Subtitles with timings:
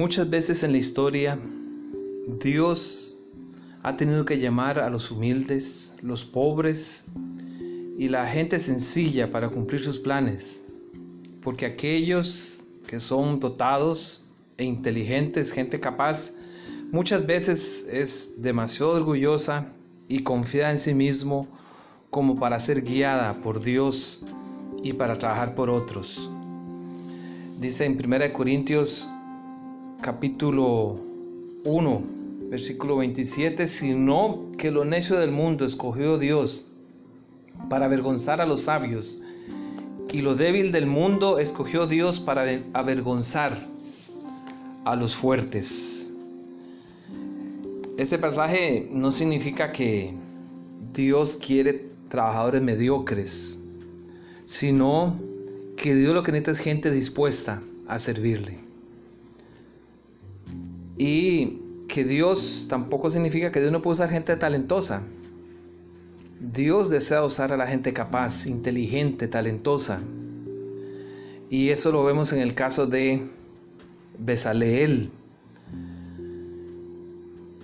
[0.00, 1.38] Muchas veces en la historia
[2.42, 3.22] Dios
[3.82, 7.04] ha tenido que llamar a los humildes, los pobres
[7.98, 10.64] y la gente sencilla para cumplir sus planes,
[11.42, 14.24] porque aquellos que son dotados
[14.56, 16.32] e inteligentes, gente capaz,
[16.92, 19.66] muchas veces es demasiado orgullosa
[20.08, 21.46] y confía en sí mismo
[22.08, 24.24] como para ser guiada por Dios
[24.82, 26.30] y para trabajar por otros.
[27.60, 29.06] Dice en 1 Corintios
[30.00, 30.98] capítulo
[31.64, 32.02] 1,
[32.48, 36.70] versículo 27, sino que lo necio del mundo escogió Dios
[37.68, 39.20] para avergonzar a los sabios,
[40.10, 43.66] y lo débil del mundo escogió Dios para avergonzar
[44.84, 46.10] a los fuertes.
[47.98, 50.14] Este pasaje no significa que
[50.94, 53.58] Dios quiere trabajadores mediocres,
[54.46, 55.20] sino
[55.76, 58.69] que Dios lo que necesita es gente dispuesta a servirle.
[61.00, 65.00] Y que Dios tampoco significa que Dios no puede usar gente talentosa.
[66.38, 69.98] Dios desea usar a la gente capaz, inteligente, talentosa.
[71.48, 73.30] Y eso lo vemos en el caso de
[74.18, 75.10] Besaleel.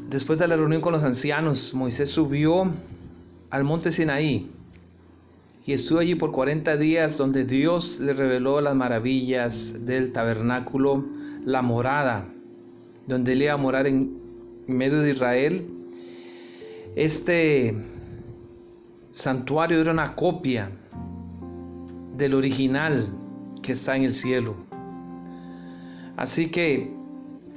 [0.09, 2.73] Después de la reunión con los ancianos, Moisés subió
[3.51, 4.51] al monte Sinaí
[5.67, 11.05] y estuvo allí por 40 días donde Dios le reveló las maravillas del tabernáculo,
[11.45, 12.33] la morada
[13.07, 14.19] donde él iba a morar en
[14.67, 15.67] medio de Israel.
[16.95, 17.75] Este
[19.13, 20.71] santuario era una copia
[22.17, 23.09] del original
[23.63, 24.55] que está en el cielo.
[26.17, 26.91] Así que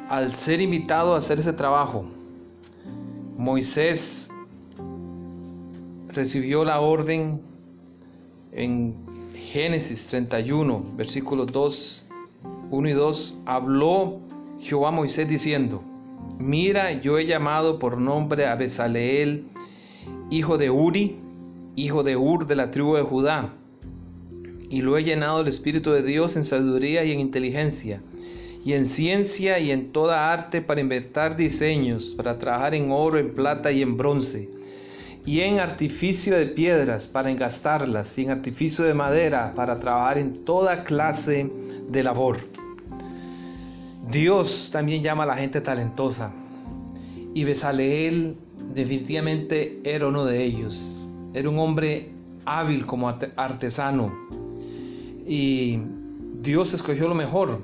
[0.10, 2.06] al ser invitado a hacer ese trabajo,
[3.38, 4.30] Moisés
[6.10, 7.42] recibió la orden
[8.52, 8.96] en
[9.36, 12.10] Génesis 31, versículos 2,
[12.72, 14.20] 1 y 2, habló
[14.62, 15.84] Jehová Moisés diciendo,
[16.38, 19.46] Mira, yo he llamado por nombre a Besaleel,
[20.30, 21.18] hijo de Uri,
[21.76, 23.54] hijo de Ur de la tribu de Judá,
[24.70, 28.02] y lo he llenado del Espíritu de Dios en sabiduría y en inteligencia,
[28.64, 33.34] y en ciencia y en toda arte para inventar diseños, para trabajar en oro, en
[33.34, 34.50] plata y en bronce,
[35.26, 40.46] y en artificio de piedras para engastarlas, y en artificio de madera para trabajar en
[40.46, 41.50] toda clase
[41.90, 42.38] de labor.
[44.12, 46.32] Dios también llama a la gente talentosa.
[47.36, 48.38] Y Besaleel
[48.74, 51.08] definitivamente era uno de ellos.
[51.34, 52.10] Era un hombre
[52.46, 54.12] hábil como artesano.
[55.28, 55.80] Y
[56.42, 57.60] Dios escogió lo mejor.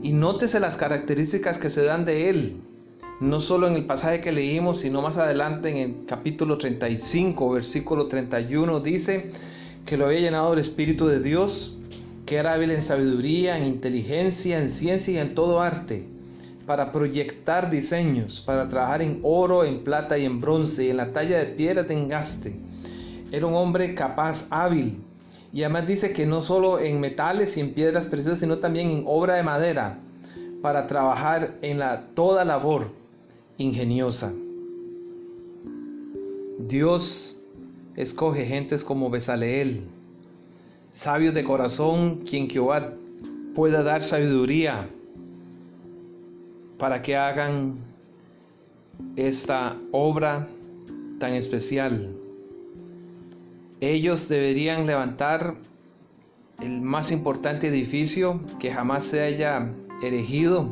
[0.00, 2.56] Y nótese las características que se dan de él.
[3.20, 8.06] No solo en el pasaje que leímos, sino más adelante en el capítulo 35, versículo
[8.06, 9.30] 31, dice
[9.86, 11.76] que lo había llenado el Espíritu de Dios
[12.32, 16.06] que era hábil en sabiduría, en inteligencia, en ciencia y en todo arte,
[16.64, 21.12] para proyectar diseños, para trabajar en oro, en plata y en bronce, y en la
[21.12, 22.54] talla de piedra de engaste.
[23.30, 24.96] Era un hombre capaz, hábil,
[25.52, 29.04] y además dice que no solo en metales y en piedras preciosas, sino también en
[29.06, 29.98] obra de madera,
[30.62, 32.92] para trabajar en la toda labor
[33.58, 34.32] ingeniosa.
[36.66, 37.42] Dios
[37.94, 39.82] escoge gentes como Besaleel,
[40.92, 42.92] sabios de corazón, quien Jehová
[43.54, 44.88] pueda dar sabiduría
[46.78, 47.76] para que hagan
[49.16, 50.48] esta obra
[51.18, 52.14] tan especial.
[53.80, 55.56] Ellos deberían levantar
[56.60, 59.68] el más importante edificio que jamás se haya
[60.02, 60.68] erigido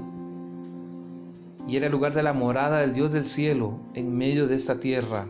[1.66, 4.80] y era el lugar de la morada del Dios del cielo en medio de esta
[4.80, 5.26] tierra.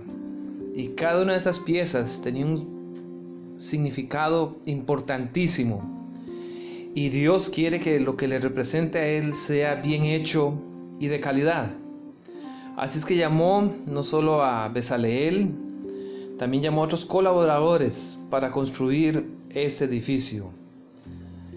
[0.74, 2.79] Y cada una de esas piezas tenía un
[3.60, 5.82] significado importantísimo.
[6.94, 10.54] Y Dios quiere que lo que le represente a Él sea bien hecho
[10.98, 11.70] y de calidad.
[12.76, 15.50] Así es que llamó no solo a Besaleel,
[16.38, 20.50] también llamó a otros colaboradores para construir ese edificio.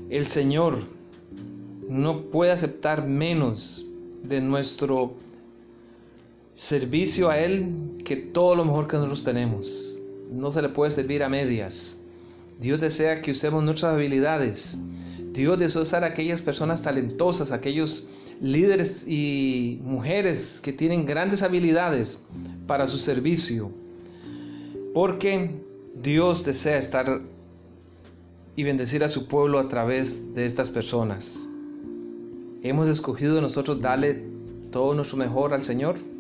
[0.10, 0.80] El Señor
[1.88, 3.88] no puede aceptar menos
[4.24, 5.14] de nuestro
[6.52, 10.03] servicio a Él que todo lo mejor que nosotros tenemos
[10.34, 11.98] no se le puede servir a medias.
[12.60, 14.76] Dios desea que usemos nuestras habilidades.
[15.32, 18.10] Dios desea usar a aquellas personas talentosas, aquellos
[18.42, 22.20] líderes y mujeres que tienen grandes habilidades
[22.68, 23.72] para su servicio.
[24.94, 25.52] Porque
[26.02, 27.22] Dios desea estar
[28.56, 31.50] y bendecir a su pueblo a través de estas personas.
[32.62, 34.24] Hemos escogido nosotros darle
[34.72, 36.13] todo nuestro mejor al Señor.